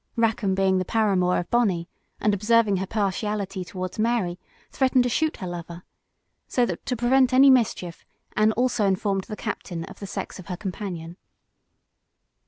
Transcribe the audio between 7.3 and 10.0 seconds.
any mischief, Anne also informed the captain of